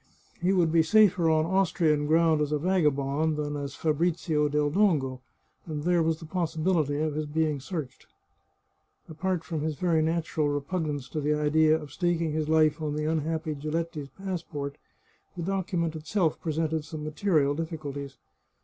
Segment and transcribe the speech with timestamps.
[0.41, 4.71] He would be safer on Austrian ground as a vagabond than as Fa brizio del
[4.71, 5.19] Dongo,
[5.67, 8.07] and there was the possibility of his being searched.
[9.07, 13.05] Apart from his very natural repugnance to the idea of staking his life on the
[13.05, 14.79] unhappy Giletti's passport,
[15.37, 18.17] the docu ment itself presented some material difficulties.